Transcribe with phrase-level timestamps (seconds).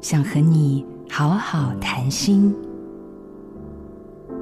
[0.00, 2.54] 想和你好好谈心。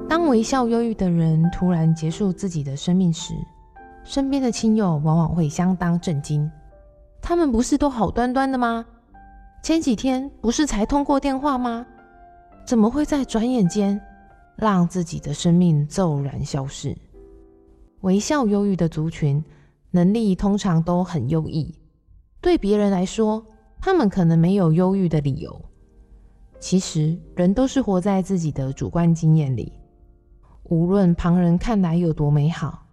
[0.07, 3.33] 当微笑忧郁的人突然结束自己的生命时，
[4.05, 6.49] 身边的亲友往往会相当震惊。
[7.21, 8.85] 他们不是都好端端的吗？
[9.61, 11.85] 前几天不是才通过电话吗？
[12.65, 13.99] 怎么会在转眼间
[14.55, 16.95] 让自己的生命骤然消失？
[17.99, 19.43] 微笑忧郁的族群
[19.91, 21.75] 能力通常都很优异，
[22.39, 23.45] 对别人来说，
[23.79, 25.61] 他们可能没有忧郁的理由。
[26.59, 29.71] 其实，人都是活在自己的主观经验里，
[30.63, 32.85] 无论旁人看来有多美好，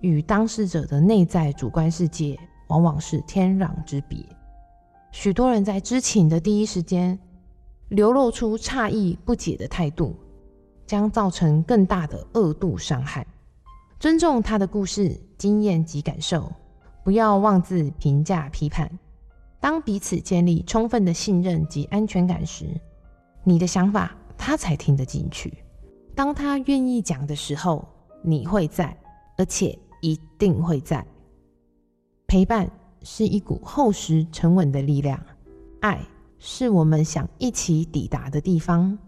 [0.00, 2.36] 与当事者的内在主观世界
[2.66, 4.18] 往往是天壤之别。
[5.12, 7.16] 许多人在知情的第一时间
[7.90, 10.16] 流露出诧异、不解的态度，
[10.86, 13.24] 将造成更大的恶度伤害。
[14.00, 16.50] 尊重他的故事、经验及感受，
[17.04, 18.90] 不要妄自评价、批判。
[19.62, 22.66] 当彼此建立充分的信任及安全感时，
[23.44, 25.54] 你的想法他才听得进去。
[26.16, 27.86] 当他愿意讲的时候，
[28.24, 28.94] 你会在，
[29.38, 31.06] 而且一定会在。
[32.26, 32.68] 陪伴
[33.02, 35.16] 是一股厚实沉稳的力量，
[35.78, 36.00] 爱
[36.40, 38.98] 是我们想一起抵达的地方。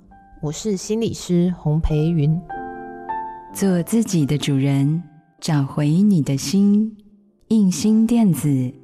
[0.41, 2.41] 我是心理师洪培云，
[3.53, 5.03] 做自己的主人，
[5.41, 6.97] 找回你的心。
[7.49, 8.84] 印心电子。